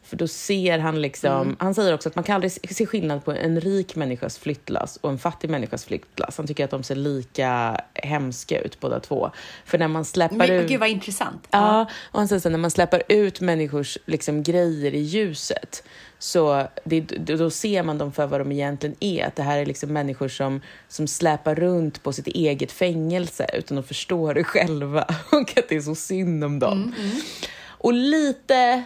För 0.10 0.18
då 0.18 0.28
ser 0.28 0.80
han 0.80 1.02
liksom, 1.02 1.42
mm. 1.42 1.56
han 1.60 1.76
säger 1.76 1.94
också 1.94 2.10
att 2.10 2.16
man 2.16 2.24
kan 2.24 2.36
aldrig 2.36 2.52
se 2.52 2.86
skillnad 2.86 3.26
på 3.26 3.32
en 3.32 3.62
rik 3.62 3.96
människas 3.96 4.38
flyttlass 4.38 4.98
och 5.02 5.10
en 5.10 5.18
fattig 5.18 5.50
människas 5.50 5.86
flyttlass. 5.86 6.38
Han 6.38 6.48
tycker 6.48 6.66
att 6.66 6.72
de 6.72 6.84
ser 6.84 6.96
lika 6.96 7.82
hemska 7.94 8.62
ut 8.62 8.80
båda 8.80 9.00
två. 9.00 9.32
För 9.66 9.78
när 9.78 9.88
man 9.88 10.06
släpper 10.06 10.36
Men, 10.36 10.52
ut... 10.52 10.70
Gud 10.70 10.80
vad 10.80 10.90
intressant. 10.90 11.48
Ja, 11.52 11.90
och 12.12 12.20
han 12.20 12.28
säger 12.28 12.40
så 12.40 12.50
när 12.50 12.58
man 12.58 12.72
släpper 12.72 13.04
ut 13.08 13.42
människors 13.42 13.98
liksom, 14.06 14.44
grejer 14.44 14.94
i 14.94 15.00
ljuset 15.00 15.84
så 16.20 16.68
det, 16.84 17.02
då 17.02 17.50
ser 17.50 17.84
man 17.84 17.98
dem 17.98 18.12
för 18.12 18.28
vad 18.28 18.42
de 18.42 18.52
egentligen 18.52 18.96
är. 19.00 19.26
Att 19.26 19.36
det 19.36 19.44
här 19.44 19.58
är 19.58 19.66
liksom 19.66 19.94
människor 19.94 20.28
som, 20.28 20.62
som 20.88 21.08
släpar 21.08 21.56
runt 21.56 22.04
på 22.04 22.14
sitt 22.14 22.28
eget 22.28 22.72
fängelse 22.72 23.50
utan 23.54 23.78
att 23.78 23.88
förstå 23.88 24.34
det 24.34 24.44
själva 24.44 25.02
och 25.32 25.58
att 25.58 25.70
det 25.70 25.76
är 25.76 25.82
så 25.82 25.96
synd 25.96 26.44
om 26.44 26.60
dem. 26.60 26.74
Mm, 26.74 26.94
mm. 27.00 27.22
Och 27.62 27.94
lite 27.94 28.84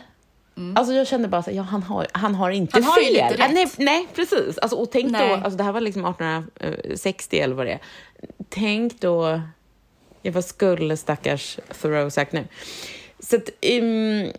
Mm. 0.58 0.78
Alltså 0.78 0.94
jag 0.94 1.08
kände 1.08 1.28
bara 1.28 1.38
att 1.38 1.54
ja, 1.54 1.62
han, 1.62 1.84
har, 1.84 2.08
han 2.12 2.36
har 2.36 2.52
inte 2.52 2.72
han 2.74 2.84
har 2.84 2.96
fel. 2.96 3.04
Ju 3.04 3.12
lite 3.12 3.44
rätt. 3.44 3.54
Nej, 3.54 3.68
nej, 3.78 4.08
precis. 4.16 4.58
Alltså, 4.58 4.78
och 4.78 4.92
tänk 4.92 5.12
nej. 5.12 5.30
då, 5.30 5.36
alltså, 5.36 5.58
det 5.58 5.64
här 5.64 5.72
var 5.72 5.82
liksom 5.82 6.06
1860 6.06 7.40
eller 7.40 7.56
vad 7.56 7.66
det 7.66 7.72
är. 7.72 7.80
Tänk 8.50 9.02
då, 9.02 9.42
ja, 10.22 10.32
vad 10.32 10.46
skulle 10.46 10.98
stackars 10.98 11.60
Thoreau 11.82 12.10
sagt 12.10 12.34
nu? 12.34 12.48
Så 13.20 13.36
att, 13.36 13.50
um, 13.82 14.32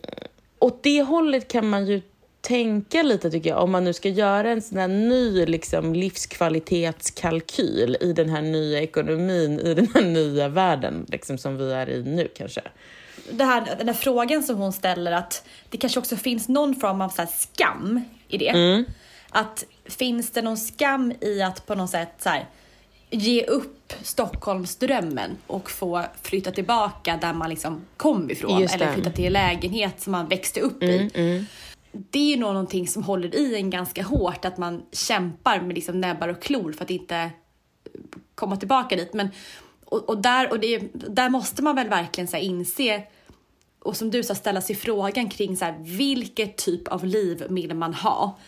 åt 0.59 0.83
det 0.83 1.03
hållet 1.03 1.49
kan 1.49 1.69
man 1.69 1.87
ju 1.87 2.03
tänka 2.41 3.03
lite 3.03 3.31
tycker 3.31 3.51
jag, 3.51 3.63
om 3.63 3.71
man 3.71 3.85
nu 3.85 3.93
ska 3.93 4.09
göra 4.09 4.51
en 4.51 4.63
sån 4.63 4.79
här 4.79 4.89
ny 4.89 5.47
liksom, 5.47 5.95
livskvalitetskalkyl 5.95 7.97
i 8.01 8.13
den 8.13 8.29
här 8.29 8.43
nya 8.43 8.81
ekonomin, 8.81 9.61
i 9.61 9.75
den 9.75 9.89
här 9.95 10.03
nya 10.03 10.49
världen 10.49 11.07
liksom, 11.09 11.39
som 11.39 11.57
vi 11.57 11.73
är 11.73 11.91
i 11.91 12.03
nu 12.03 12.29
kanske 12.37 12.63
det 13.31 13.45
här, 13.45 13.77
den 13.79 13.89
här 13.89 13.95
frågan 13.95 14.43
som 14.43 14.57
hon 14.57 14.73
ställer 14.73 15.13
att 15.13 15.47
det 15.71 15.79
kanske 15.79 16.01
också 16.01 16.17
finns 16.17 16.49
någon 16.49 16.75
form 16.75 17.01
av 17.01 17.09
så 17.09 17.27
skam 17.27 18.01
i 18.29 18.39
det. 18.39 18.49
Mm. 18.49 18.85
Att 19.31 19.65
finns 19.85 20.31
det 20.31 20.43
någon 20.43 20.57
skam 20.57 21.13
i 21.21 21.43
att 21.43 21.67
på 21.67 21.75
något 21.75 21.91
sätt 21.91 22.13
så 22.19 22.29
här, 22.29 22.47
ge 23.11 23.45
upp 23.45 23.93
Stockholmsdrömmen 24.03 25.31
och 25.47 25.71
få 25.71 26.05
flytta 26.23 26.51
tillbaka 26.51 27.19
där 27.21 27.33
man 27.33 27.51
liksom 27.51 27.85
kom 27.97 28.31
ifrån 28.31 28.63
eller 28.63 28.93
flytta 28.93 29.11
till 29.11 29.27
en 29.27 29.33
lägenhet 29.33 30.01
som 30.01 30.13
man 30.13 30.29
växte 30.29 30.61
upp 30.61 30.83
mm, 30.83 30.95
i. 30.95 31.11
Mm. 31.15 31.47
Det 31.93 32.19
är 32.19 32.31
ju 32.31 32.37
någonting 32.37 32.89
som 32.89 33.03
håller 33.03 33.35
i 33.35 33.55
en 33.55 33.71
ganska 33.71 34.03
hårt, 34.03 34.45
att 34.45 34.59
man 34.59 34.83
kämpar 34.93 35.61
med 35.61 35.75
liksom 35.75 36.01
näbbar 36.01 36.29
och 36.29 36.43
klor 36.43 36.73
för 36.73 36.85
att 36.85 36.91
inte 36.91 37.31
komma 38.35 38.57
tillbaka 38.57 38.97
dit. 38.97 39.15
Men, 39.15 39.29
och, 39.85 40.09
och 40.09 40.19
där, 40.19 40.51
och 40.51 40.61
det, 40.61 40.79
där 40.93 41.29
måste 41.29 41.63
man 41.63 41.77
väl 41.77 41.89
verkligen 41.89 42.29
så 42.29 42.37
inse 42.37 43.03
och 43.85 43.97
som 43.97 44.11
du 44.11 44.23
sa 44.23 44.35
ställa 44.35 44.61
sig 44.61 44.77
frågan 44.77 45.29
kring 45.29 45.57
så 45.57 45.65
här, 45.65 45.75
vilket 45.79 46.57
typ 46.57 46.89
av 46.89 47.05
liv 47.05 47.45
vill 47.49 47.75
man 47.75 47.95
ha? 47.95 48.39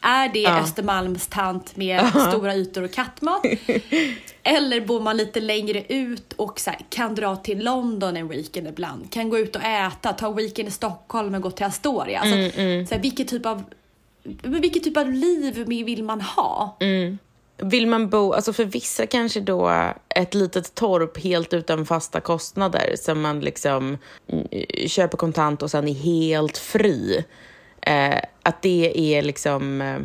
Är 0.00 0.28
det 0.28 0.40
ja. 0.40 0.60
Östermalmstant 0.60 1.76
med 1.76 2.00
uh 2.00 2.28
stora 2.28 2.54
ytor 2.54 2.82
och 2.82 2.92
kattmat? 2.92 3.44
Eller 4.42 4.80
bor 4.80 5.00
man 5.00 5.16
lite 5.16 5.40
längre 5.40 5.84
ut 5.88 6.32
och 6.32 6.60
så 6.60 6.70
här, 6.70 6.80
kan 6.88 7.14
dra 7.14 7.36
till 7.36 7.64
London 7.64 8.16
en 8.16 8.28
weekend 8.28 8.68
ibland? 8.68 9.12
Kan 9.12 9.30
gå 9.30 9.38
ut 9.38 9.56
och 9.56 9.62
äta, 9.62 10.12
ta 10.12 10.26
en 10.26 10.36
weekend 10.36 10.68
i 10.68 10.72
Stockholm 10.72 11.34
och 11.34 11.42
gå 11.42 11.50
till 11.50 11.66
Astoria. 11.66 12.20
Alltså, 12.20 12.36
mm, 12.36 12.50
mm. 12.56 12.86
Så 12.86 12.94
här, 12.94 13.02
vilket, 13.02 13.28
typ 13.28 13.46
av, 13.46 13.64
vilket 14.42 14.84
typ 14.84 14.96
av 14.96 15.12
liv 15.12 15.64
vill 15.66 16.04
man 16.04 16.20
ha? 16.20 16.76
Mm. 16.80 17.18
Vill 17.58 17.86
man 17.86 18.08
bo, 18.08 18.32
alltså 18.32 18.52
för 18.52 18.64
vissa 18.64 19.06
kanske 19.06 19.40
då 19.40 19.92
ett 20.08 20.34
litet 20.34 20.74
torp 20.74 21.18
helt 21.18 21.54
utan 21.54 21.86
fasta 21.86 22.20
kostnader 22.20 22.94
som 22.96 23.20
man 23.20 23.40
liksom 23.40 23.98
eh, 24.50 24.86
köper 24.86 25.16
kontant 25.18 25.62
och 25.62 25.70
sen 25.70 25.88
är 25.88 25.94
helt 25.94 26.58
fri. 26.58 27.24
Eh, 27.80 28.18
att 28.42 28.62
det 28.62 29.14
är 29.16 29.22
liksom 29.22 29.80
eh, 29.80 30.00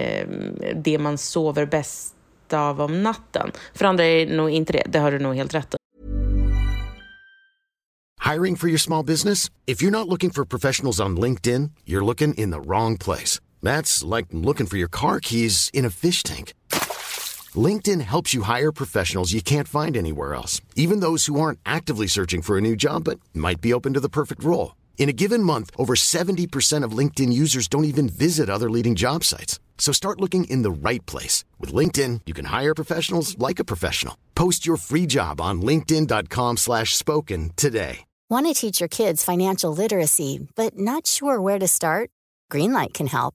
eh, 0.00 0.28
det 0.74 0.98
man 0.98 1.18
sover 1.18 1.66
bäst 1.66 2.14
av 2.52 2.80
om 2.80 3.02
natten. 3.02 3.52
För 3.74 3.84
andra 3.84 4.04
är 4.04 4.26
det 4.26 4.36
nog 4.36 4.50
inte 4.50 4.72
det, 4.72 4.82
det 4.86 4.98
har 4.98 5.12
du 5.12 5.18
nog 5.18 5.34
helt 5.34 5.54
rätt 5.54 5.74
i. 5.74 5.76
Hiring 8.30 8.56
for 8.56 8.68
your 8.68 8.78
small 8.78 9.04
business? 9.04 9.50
If 9.66 9.82
you're 9.82 9.90
not 9.90 10.08
looking 10.08 10.30
for 10.30 10.44
professionals 10.44 11.00
on 11.00 11.20
LinkedIn, 11.20 11.70
you're 11.84 12.04
looking 12.06 12.34
in 12.34 12.52
the 12.52 12.60
wrong 12.60 12.98
place. 12.98 13.40
That's 13.64 14.04
like 14.04 14.26
looking 14.30 14.66
for 14.66 14.76
your 14.76 14.88
car 14.88 15.18
keys 15.20 15.70
in 15.72 15.84
a 15.84 15.90
fish 15.90 16.22
tank. 16.22 16.52
LinkedIn 17.66 18.02
helps 18.02 18.32
you 18.34 18.42
hire 18.42 18.72
professionals 18.72 19.32
you 19.32 19.42
can't 19.42 19.68
find 19.68 19.96
anywhere 19.96 20.34
else, 20.34 20.60
even 20.76 21.00
those 21.00 21.26
who 21.26 21.40
aren't 21.40 21.58
actively 21.66 22.06
searching 22.06 22.42
for 22.42 22.56
a 22.56 22.60
new 22.60 22.76
job 22.76 23.04
but 23.04 23.20
might 23.34 23.60
be 23.60 23.72
open 23.72 23.92
to 23.94 24.00
the 24.00 24.08
perfect 24.08 24.44
role. 24.44 24.76
In 24.96 25.08
a 25.08 25.12
given 25.12 25.42
month, 25.42 25.70
over 25.76 25.94
70% 25.94 26.84
of 26.84 26.96
LinkedIn 26.98 27.32
users 27.32 27.68
don't 27.68 27.84
even 27.84 28.08
visit 28.08 28.48
other 28.48 28.70
leading 28.70 28.94
job 28.94 29.24
sites. 29.24 29.60
So 29.76 29.92
start 29.92 30.20
looking 30.20 30.44
in 30.44 30.62
the 30.62 30.88
right 30.88 31.04
place. 31.04 31.44
With 31.58 31.74
LinkedIn, 31.74 32.22
you 32.26 32.32
can 32.32 32.46
hire 32.46 32.74
professionals 32.74 33.36
like 33.38 33.58
a 33.58 33.64
professional. 33.64 34.16
Post 34.34 34.64
your 34.64 34.76
free 34.78 35.06
job 35.06 35.40
on 35.40 35.60
linkedin.com 35.60 36.56
slash 36.56 36.96
spoken 36.96 37.50
today. 37.56 38.04
Want 38.30 38.46
to 38.46 38.54
teach 38.54 38.80
your 38.80 38.88
kids 38.88 39.22
financial 39.22 39.74
literacy, 39.74 40.48
but 40.54 40.78
not 40.78 41.06
sure 41.06 41.40
where 41.40 41.58
to 41.58 41.68
start? 41.68 42.10
Greenlight 42.50 42.94
can 42.94 43.06
help. 43.06 43.34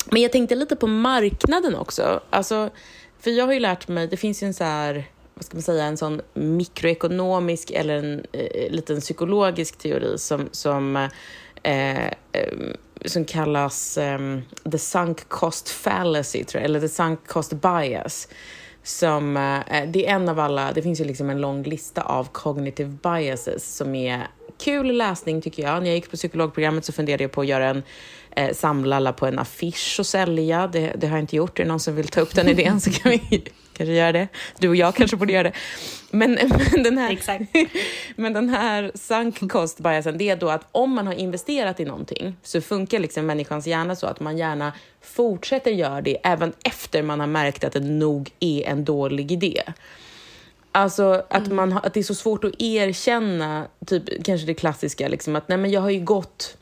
Men 0.13 0.21
jag 0.21 0.31
tänkte 0.31 0.55
lite 0.55 0.75
på 0.75 0.87
marknaden 0.87 1.75
också. 1.75 2.19
Alltså, 2.29 2.69
för 3.19 3.31
jag 3.31 3.45
har 3.45 3.53
ju 3.53 3.59
lärt 3.59 3.87
mig, 3.87 4.07
det 4.07 4.17
finns 4.17 4.43
ju 4.43 4.47
en 4.47 4.53
så 4.53 4.63
här, 4.63 5.05
vad 5.33 5.45
ska 5.45 5.55
man 5.55 5.61
säga, 5.61 5.83
en 5.83 5.97
sån 5.97 6.21
mikroekonomisk 6.33 7.71
eller 7.71 7.97
en 7.97 8.25
eh, 8.31 8.71
liten 8.71 8.99
psykologisk 8.99 9.77
teori 9.77 10.17
som, 10.17 10.49
som, 10.51 10.95
eh, 11.63 12.05
eh, 12.07 12.13
som 13.05 13.25
kallas 13.25 13.97
eh, 13.97 14.19
the 14.71 14.77
sunk 14.77 15.29
cost 15.29 15.69
fallacy, 15.69 16.43
tror 16.43 16.61
jag, 16.61 16.65
eller 16.65 16.79
the 16.79 16.89
sunk 16.89 17.27
cost 17.27 17.53
bias. 17.53 18.27
Som, 18.83 19.37
eh, 19.37 19.83
det 19.87 20.07
är 20.07 20.15
en 20.15 20.29
av 20.29 20.39
alla, 20.39 20.71
det 20.71 20.81
finns 20.81 21.01
ju 21.01 21.05
liksom 21.05 21.29
en 21.29 21.41
lång 21.41 21.63
lista 21.63 22.01
av 22.01 22.27
cognitive 22.31 22.97
biases 23.03 23.75
som 23.75 23.95
är 23.95 24.27
kul 24.61 24.97
läsning 24.97 25.41
tycker 25.41 25.63
jag. 25.63 25.83
När 25.83 25.89
jag 25.89 25.95
gick 25.95 26.11
på 26.11 26.17
psykologprogrammet 26.17 26.85
så 26.85 26.91
funderade 26.93 27.23
jag 27.23 27.31
på 27.31 27.41
att 27.41 27.47
göra 27.47 27.69
en 27.69 27.83
eh, 28.35 28.53
samla 28.53 28.95
alla 28.95 29.13
på 29.13 29.25
en 29.25 29.39
affisch 29.39 29.95
och 29.99 30.05
sälja. 30.05 30.67
Det, 30.67 30.93
det, 30.97 31.07
har 31.07 31.17
jag 31.17 31.23
inte 31.23 31.35
gjort. 31.35 31.59
Är 31.59 31.63
det 31.63 31.67
någon 31.67 31.79
som 31.79 31.95
vill 31.95 32.07
ta 32.07 32.21
upp 32.21 32.35
den 32.35 32.47
idén 32.47 32.81
så 32.81 32.91
kan 32.91 33.11
vi 33.11 33.19
kanske 33.73 33.93
göra 33.93 34.11
det. 34.11 34.27
Du 34.59 34.69
och 34.69 34.75
jag 34.75 34.95
kanske 34.95 35.17
borde 35.17 35.33
göra 35.33 35.43
det. 35.43 35.53
Men, 36.11 36.31
men, 36.73 36.83
den, 36.83 36.97
här, 36.97 37.19
men 38.15 38.33
den 38.33 38.49
här 38.49 38.91
sunk 38.95 39.51
cost 39.51 39.79
biasen, 39.79 40.17
det 40.17 40.29
är 40.29 40.35
då 40.35 40.49
att 40.49 40.67
om 40.71 40.95
man 40.95 41.07
har 41.07 41.13
investerat 41.13 41.79
i 41.79 41.85
någonting 41.85 42.35
så 42.43 42.61
funkar 42.61 42.99
liksom 42.99 43.25
människans 43.25 43.67
hjärna 43.67 43.95
så 43.95 44.07
att 44.07 44.19
man 44.19 44.37
gärna 44.37 44.73
fortsätter 45.01 45.71
göra 45.71 46.01
det 46.01 46.17
även 46.23 46.53
efter 46.63 47.03
man 47.03 47.19
har 47.19 47.27
märkt 47.27 47.63
att 47.63 47.73
det 47.73 47.79
nog 47.79 48.31
är 48.39 48.63
en 48.63 48.85
dålig 48.85 49.31
idé. 49.31 49.63
Alltså 50.71 51.23
att, 51.29 51.45
mm. 51.45 51.55
man, 51.55 51.73
att 51.73 51.93
det 51.93 51.99
är 51.99 52.03
så 52.03 52.15
svårt 52.15 52.43
att 52.43 52.53
erkänna, 52.59 53.67
typ 53.85 54.23
kanske 54.23 54.47
det 54.47 54.53
klassiska, 54.53 55.07
liksom, 55.07 55.35
att 55.35 55.47
nej 55.47 55.57
men 55.57 55.71
jag 55.71 55.81
har 55.81 55.89
ju 55.89 55.99
gått 55.99 56.57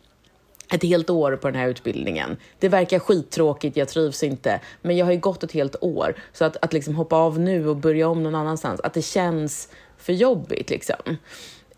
ett 0.73 0.83
helt 0.83 1.09
år 1.09 1.35
på 1.35 1.47
den 1.47 1.59
här 1.59 1.67
utbildningen. 1.67 2.37
Det 2.59 2.69
verkar 2.69 2.99
skittråkigt, 2.99 3.77
jag 3.77 3.87
trivs 3.87 4.23
inte, 4.23 4.59
men 4.81 4.97
jag 4.97 5.05
har 5.05 5.13
ju 5.13 5.19
gått 5.19 5.43
ett 5.43 5.51
helt 5.51 5.75
år. 5.81 6.15
Så 6.33 6.45
att, 6.45 6.57
att 6.61 6.73
liksom 6.73 6.95
hoppa 6.95 7.15
av 7.15 7.39
nu 7.39 7.67
och 7.67 7.75
börja 7.75 8.09
om 8.09 8.23
någon 8.23 8.35
annanstans, 8.35 8.79
att 8.79 8.93
det 8.93 9.01
känns 9.01 9.69
för 9.97 10.13
jobbigt 10.13 10.69
liksom. 10.69 11.17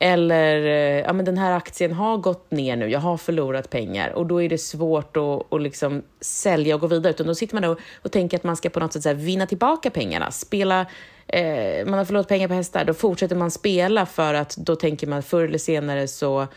Eller, 0.03 0.65
eh, 0.65 0.99
ja 0.99 1.13
men 1.13 1.25
den 1.25 1.37
här 1.37 1.51
aktien 1.51 1.93
har 1.93 2.17
gått 2.17 2.51
ner 2.51 2.75
nu, 2.75 2.89
jag 2.89 2.99
har 2.99 3.17
förlorat 3.17 3.69
pengar 3.69 4.09
och 4.09 4.25
då 4.25 4.41
är 4.41 4.49
det 4.49 4.57
svårt 4.57 5.17
att, 5.17 5.53
att 5.53 5.61
liksom 5.61 6.03
sälja 6.21 6.75
och 6.75 6.81
gå 6.81 6.87
vidare. 6.87 7.13
Utan 7.13 7.27
då 7.27 7.35
sitter 7.35 7.55
man 7.55 7.63
och, 7.63 7.79
och 8.01 8.11
tänker 8.11 8.37
att 8.37 8.43
man 8.43 8.55
ska 8.55 8.69
på 8.69 8.79
något 8.79 8.93
sätt 8.93 9.03
så 9.03 9.13
vinna 9.13 9.47
tillbaka 9.47 9.89
pengarna, 9.89 10.31
spela 10.31 10.85
eh, 11.27 11.85
man 11.85 11.93
har 11.93 12.05
förlorat 12.05 12.27
pengar 12.27 12.47
på 12.47 12.53
hästar, 12.53 12.85
då 12.85 12.93
fortsätter 12.93 13.35
man 13.35 13.51
spela 13.51 14.05
för 14.05 14.33
att 14.33 14.57
då 14.57 14.75
tänker 14.75 15.07
man 15.07 15.23
förr 15.23 15.43
eller 15.43 15.57
senare 15.57 16.07
så, 16.07 16.47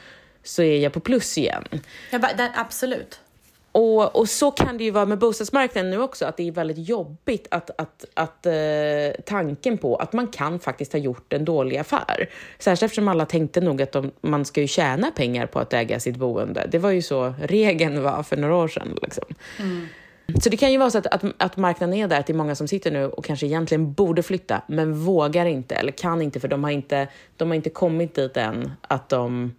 så 0.42 0.62
är 0.62 0.78
jag 0.78 0.92
på 0.92 1.00
plus 1.00 1.38
igen. 1.38 1.64
Ja, 2.10 2.20
absolut. 2.54 3.20
Och, 3.74 4.16
och 4.16 4.28
så 4.28 4.50
kan 4.50 4.78
det 4.78 4.84
ju 4.84 4.90
vara 4.90 5.06
med 5.06 5.18
bostadsmarknaden 5.18 5.90
nu 5.90 6.02
också, 6.02 6.26
att 6.26 6.36
det 6.36 6.48
är 6.48 6.52
väldigt 6.52 6.88
jobbigt 6.88 7.46
att, 7.50 7.70
att, 7.80 8.04
att 8.14 8.46
eh, 8.46 8.52
tanken 9.26 9.78
på 9.78 9.96
att 9.96 10.12
man 10.12 10.28
kan 10.28 10.60
faktiskt 10.60 10.92
ha 10.92 11.00
gjort 11.00 11.32
en 11.32 11.44
dålig 11.44 11.76
affär. 11.76 12.30
Särskilt 12.58 12.82
eftersom 12.82 13.08
alla 13.08 13.26
tänkte 13.26 13.60
nog 13.60 13.82
att 13.82 13.92
de, 13.92 14.10
man 14.20 14.44
ska 14.44 14.60
ju 14.60 14.66
tjäna 14.66 15.10
pengar 15.10 15.46
på 15.46 15.58
att 15.58 15.72
äga 15.72 16.00
sitt 16.00 16.16
boende. 16.16 16.68
Det 16.72 16.78
var 16.78 16.90
ju 16.90 17.02
så 17.02 17.34
regeln 17.42 18.02
var 18.02 18.22
för 18.22 18.36
några 18.36 18.56
år 18.56 18.68
sedan. 18.68 18.98
Liksom. 19.02 19.24
Så 20.42 20.50
det 20.50 20.56
kan 20.56 20.72
ju 20.72 20.78
vara 20.78 20.90
så 20.90 20.98
att, 20.98 21.06
att, 21.06 21.24
att 21.36 21.56
marknaden 21.56 21.94
är 21.94 22.08
där, 22.08 22.20
att 22.20 22.26
det 22.26 22.32
är 22.32 22.34
många 22.34 22.54
som 22.54 22.68
sitter 22.68 22.90
nu 22.90 23.06
och 23.06 23.24
kanske 23.24 23.46
egentligen 23.46 23.92
borde 23.92 24.22
flytta, 24.22 24.62
men 24.68 25.04
vågar 25.04 25.46
inte 25.46 25.74
eller 25.74 25.92
kan 25.92 26.22
inte 26.22 26.40
för 26.40 26.48
de 26.48 26.64
har 26.64 26.70
inte, 26.70 27.08
de 27.36 27.48
har 27.48 27.54
inte 27.54 27.70
kommit 27.70 28.14
dit 28.14 28.36
än 28.36 28.72
att 28.82 29.08
de 29.08 29.52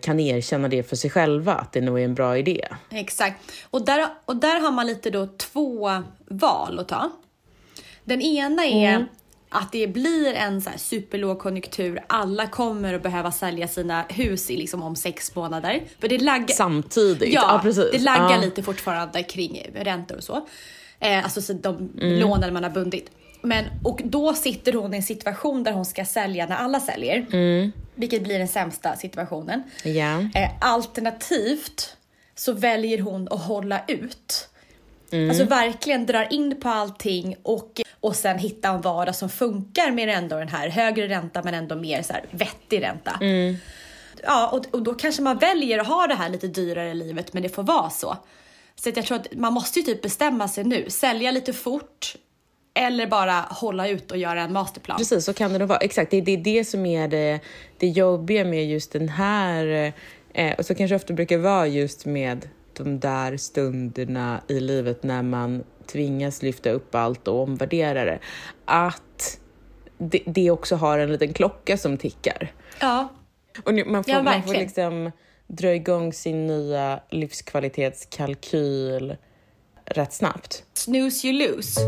kan 0.00 0.20
erkänna 0.20 0.68
det 0.68 0.82
för 0.88 0.96
sig 0.96 1.10
själva, 1.10 1.54
att 1.54 1.72
det 1.72 1.80
nog 1.80 2.00
är 2.00 2.04
en 2.04 2.14
bra 2.14 2.38
idé. 2.38 2.68
Exakt. 2.90 3.52
Och 3.70 3.84
där, 3.84 4.06
och 4.24 4.36
där 4.36 4.60
har 4.60 4.70
man 4.70 4.86
lite 4.86 5.10
då 5.10 5.26
två 5.26 6.02
val 6.28 6.78
att 6.78 6.88
ta. 6.88 7.10
Den 8.04 8.22
ena 8.22 8.64
är 8.66 9.06
att 9.48 9.72
det 9.72 9.86
blir 9.86 10.34
en 10.34 10.62
så 10.62 10.70
här 10.70 10.78
superlågkonjunktur. 10.78 12.00
Alla 12.06 12.46
kommer 12.46 12.94
att 12.94 13.02
behöva 13.02 13.32
sälja 13.32 13.68
sina 13.68 14.04
hus 14.08 14.50
i 14.50 14.56
liksom 14.56 14.82
om 14.82 14.96
sex 14.96 15.34
månader. 15.34 15.82
För 16.00 16.08
det 16.08 16.18
laggar, 16.18 16.46
Samtidigt? 16.54 17.34
Ja, 17.34 17.40
Ja, 17.52 17.60
precis. 17.62 17.90
det 17.92 17.98
laggar 17.98 18.30
Ja. 18.30 18.40
lite 18.40 18.62
fortfarande 18.62 19.22
kring 19.22 19.62
räntor 19.74 20.16
och 20.16 20.24
så. 20.24 20.46
Eh, 21.00 21.24
alltså 21.24 21.42
så 21.42 21.52
de 21.52 21.76
Mm. 21.76 22.20
lånen 22.20 22.52
man 22.54 22.62
har 22.64 22.70
bundit. 22.70 23.10
Men, 23.42 23.64
och 23.84 24.00
då 24.04 24.34
sitter 24.34 24.72
hon 24.72 24.94
i 24.94 24.96
en 24.96 25.02
situation 25.02 25.62
där 25.64 25.72
hon 25.72 25.84
ska 25.84 26.04
sälja 26.04 26.46
när 26.46 26.56
alla 26.56 26.80
säljer. 26.80 27.26
Mm. 27.32 27.72
Vilket 27.94 28.22
blir 28.22 28.38
den 28.38 28.48
sämsta 28.48 28.96
situationen. 28.96 29.62
Ja. 29.84 30.20
Eh, 30.34 30.50
alternativt 30.60 31.96
så 32.34 32.52
väljer 32.52 32.98
hon 32.98 33.28
att 33.30 33.40
hålla 33.40 33.80
ut. 33.88 34.48
Mm. 35.10 35.30
Alltså 35.30 35.44
verkligen 35.44 36.06
drar 36.06 36.32
in 36.32 36.60
på 36.60 36.68
allting 36.68 37.36
och, 37.42 37.80
och 38.00 38.16
sen 38.16 38.38
hitta 38.38 38.68
en 38.68 38.80
vardag 38.80 39.14
som 39.14 39.28
funkar 39.28 39.90
med 39.90 40.08
ändå 40.08 40.38
den 40.38 40.48
här 40.48 40.68
högre 40.68 41.08
ränta 41.08 41.42
men 41.42 41.54
ändå 41.54 41.76
mer 41.76 42.02
så 42.02 42.12
här 42.12 42.24
vettig 42.30 42.82
ränta. 42.82 43.18
Mm. 43.20 43.56
Ja, 44.22 44.48
och, 44.48 44.74
och 44.74 44.82
då 44.82 44.94
kanske 44.94 45.22
man 45.22 45.38
väljer 45.38 45.78
att 45.78 45.86
ha 45.86 46.06
det 46.06 46.14
här 46.14 46.28
lite 46.28 46.46
dyrare 46.46 46.94
livet 46.94 47.32
men 47.32 47.42
det 47.42 47.48
får 47.48 47.62
vara 47.62 47.90
så. 47.90 48.16
Så 48.76 48.88
att 48.88 48.96
jag 48.96 49.06
tror 49.06 49.18
att 49.18 49.34
man 49.34 49.52
måste 49.52 49.78
ju 49.78 49.84
typ 49.84 50.02
bestämma 50.02 50.48
sig 50.48 50.64
nu. 50.64 50.90
Sälja 50.90 51.30
lite 51.30 51.52
fort 51.52 52.16
eller 52.74 53.06
bara 53.06 53.40
hålla 53.40 53.88
ut 53.88 54.10
och 54.10 54.16
göra 54.18 54.42
en 54.42 54.52
masterplan. 54.52 54.98
Precis, 54.98 55.24
så 55.24 55.32
kan 55.32 55.52
det 55.52 55.58
nog 55.58 55.68
vara. 55.68 55.78
Exakt, 55.78 56.10
det, 56.10 56.20
det 56.20 56.32
är 56.32 56.36
det 56.36 56.64
som 56.64 56.86
är 56.86 57.08
det, 57.08 57.40
det 57.78 57.88
jobbiga 57.88 58.44
med 58.44 58.66
just 58.66 58.92
den 58.92 59.08
här, 59.08 59.92
eh, 60.34 60.52
och 60.58 60.66
så 60.66 60.74
kanske 60.74 60.94
ofta 60.96 61.12
brukar 61.12 61.38
vara 61.38 61.66
just 61.66 62.06
med 62.06 62.48
de 62.72 63.00
där 63.00 63.36
stunderna 63.36 64.40
i 64.48 64.60
livet 64.60 65.02
när 65.02 65.22
man 65.22 65.64
tvingas 65.86 66.42
lyfta 66.42 66.70
upp 66.70 66.94
allt 66.94 67.28
och 67.28 67.42
omvärdera 67.42 68.04
det. 68.04 68.18
Att 68.64 69.38
det, 69.98 70.22
det 70.26 70.50
också 70.50 70.76
har 70.76 70.98
en 70.98 71.12
liten 71.12 71.32
klocka 71.32 71.76
som 71.76 71.96
tickar. 71.98 72.52
Ja, 72.80 73.08
Och 73.64 73.74
nu, 73.74 73.84
man, 73.84 74.04
får, 74.04 74.14
Ja, 74.14 74.22
man 74.22 74.42
får 74.42 74.52
liksom 74.54 75.10
dra 75.46 75.74
igång 75.74 76.12
sin 76.12 76.46
nya 76.46 77.00
livskvalitetskalkyl 77.10 79.16
rätt 79.84 80.12
snabbt. 80.12 80.64
snooze 80.74 81.26
you 81.28 81.38
lose. 81.38 81.80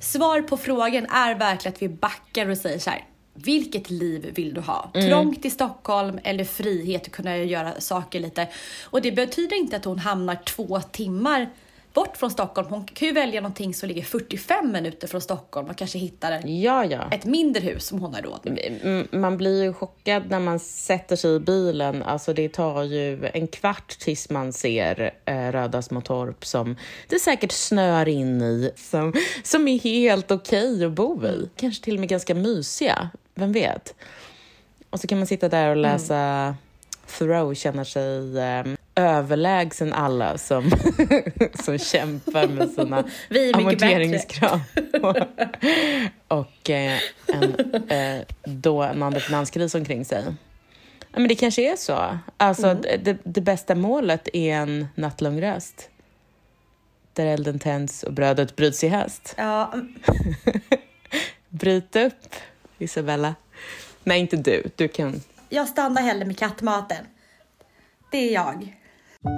Svar 0.00 0.42
på 0.42 0.56
frågan 0.56 1.06
är 1.06 1.34
verkligen 1.34 1.74
att 1.74 1.82
vi 1.82 1.88
backar 1.88 2.48
och 2.48 2.58
säger 2.58 2.78
så 2.78 2.90
här. 2.90 3.04
Vilket 3.34 3.90
liv 3.90 4.32
vill 4.34 4.54
du 4.54 4.60
ha? 4.60 4.90
Trångt 4.94 5.44
i 5.44 5.50
Stockholm 5.50 6.18
eller 6.24 6.44
frihet 6.44 7.02
att 7.02 7.12
kunna 7.12 7.36
göra 7.36 7.80
saker 7.80 8.20
lite? 8.20 8.48
Och 8.84 9.02
det 9.02 9.12
betyder 9.12 9.56
inte 9.56 9.76
att 9.76 9.84
hon 9.84 9.98
hamnar 9.98 10.34
två 10.34 10.80
timmar 10.80 11.50
bort 11.94 12.16
från 12.16 12.30
Stockholm. 12.30 12.68
Hon 12.70 12.84
kan 12.84 13.08
ju 13.08 13.14
välja 13.14 13.40
någonting 13.40 13.74
som 13.74 13.88
ligger 13.88 14.02
45 14.02 14.72
minuter 14.72 15.08
från 15.08 15.20
Stockholm 15.20 15.70
och 15.70 15.76
kanske 15.76 15.98
hittar 15.98 16.48
Ja, 16.48 16.84
ja. 16.84 17.08
ett 17.12 17.24
mindre 17.24 17.62
hus 17.62 17.86
som 17.86 18.00
hon 18.00 18.14
har 18.14 18.22
råd 18.22 18.40
med. 18.44 19.06
Man 19.12 19.36
blir 19.36 19.62
ju 19.64 19.72
chockad 19.72 20.30
när 20.30 20.40
man 20.40 20.58
sätter 20.60 21.16
sig 21.16 21.36
i 21.36 21.40
bilen. 21.40 22.02
Alltså 22.02 22.32
det 22.32 22.48
tar 22.48 22.82
ju 22.82 23.26
en 23.34 23.46
kvart 23.48 23.98
tills 23.98 24.30
man 24.30 24.52
ser 24.52 25.14
eh, 25.24 25.52
röda 25.52 25.82
små 25.82 26.00
torp 26.00 26.44
som 26.46 26.76
det 27.08 27.18
säkert 27.18 27.52
snör 27.52 28.08
in 28.08 28.42
i, 28.42 28.72
som, 28.76 29.12
som 29.42 29.68
är 29.68 29.78
helt 29.78 30.30
okej 30.30 30.84
att 30.84 30.92
bo 30.92 31.24
i. 31.26 31.48
Kanske 31.56 31.84
till 31.84 31.94
och 31.94 32.00
med 32.00 32.08
ganska 32.08 32.34
mysiga, 32.34 33.10
vem 33.34 33.52
vet? 33.52 33.94
Och 34.90 35.00
så 35.00 35.06
kan 35.06 35.18
man 35.18 35.26
sitta 35.26 35.48
där 35.48 35.68
och 35.70 35.76
läsa 35.76 36.54
Thoreau, 37.18 37.54
känna 37.54 37.84
sig 37.84 38.38
eh, 38.38 38.64
överlägsen 38.94 39.92
alla 39.92 40.38
som, 40.38 40.70
som 41.64 41.78
kämpar 41.78 42.46
med 42.46 42.70
sina 42.70 43.04
Vi 43.28 43.50
är 43.50 43.56
amorteringskrav. 43.56 44.60
och 46.28 46.70
eh, 46.70 46.98
en 47.26 47.54
eh, 47.88 48.22
dånande 48.44 49.20
finanskris 49.20 49.74
omkring 49.74 50.04
sig. 50.04 50.24
Ja, 51.00 51.18
men 51.18 51.28
det 51.28 51.34
kanske 51.34 51.72
är 51.72 51.76
så. 51.76 52.18
Alltså, 52.36 52.74
det, 52.74 53.18
det 53.24 53.40
bästa 53.40 53.74
målet 53.74 54.28
är 54.32 54.54
en 54.54 54.88
nattlång 54.94 55.42
röst. 55.42 55.88
Där 57.12 57.26
elden 57.26 57.58
tänds 57.58 58.02
och 58.02 58.12
brödet 58.12 58.56
bryts 58.56 58.84
i 58.84 58.88
höst. 58.88 59.34
Ja, 59.36 59.70
mm, 59.72 59.94
Bryt 61.48 61.96
upp, 61.96 62.34
Isabella. 62.78 63.34
Nej, 64.04 64.20
inte 64.20 64.36
du. 64.36 64.62
Du 64.76 64.88
kan... 64.88 65.20
jag 65.48 65.68
stannar 65.68 66.02
hellre 66.02 66.24
med 66.24 66.38
kattmaten. 66.38 67.06
Det 68.10 68.18
är 68.18 68.34
jag. 68.34 68.79
Det 69.22 69.30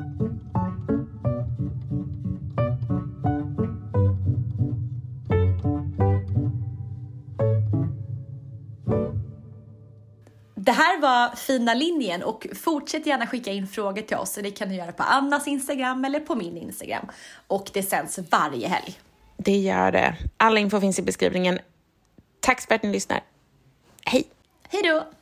här 10.72 11.00
var 11.00 11.36
fina 11.36 11.74
linjen 11.74 12.22
och 12.22 12.46
fortsätt 12.54 13.06
gärna 13.06 13.26
skicka 13.26 13.52
in 13.52 13.66
frågor 13.66 14.02
till 14.02 14.16
oss. 14.16 14.34
Det 14.34 14.50
kan 14.50 14.68
du 14.68 14.74
göra 14.74 14.92
på 14.92 15.02
Annas 15.02 15.46
Instagram 15.46 16.04
eller 16.04 16.20
på 16.20 16.34
min 16.34 16.56
Instagram. 16.56 17.06
Och 17.46 17.70
det 17.72 17.82
sänds 17.82 18.18
varje 18.30 18.68
helg. 18.68 18.98
Det 19.36 19.56
gör 19.56 19.92
det. 19.92 20.16
Alla 20.36 20.60
info 20.60 20.80
finns 20.80 20.98
i 20.98 21.02
beskrivningen. 21.02 21.58
Tack 22.40 22.60
för 22.60 22.74
att 22.74 22.82
ni 22.82 22.92
lyssnar. 22.92 23.20
Hej! 24.04 24.24
Hej 24.68 24.82
då! 24.82 25.21